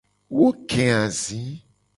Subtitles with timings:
[0.35, 1.41] Wo ke azi.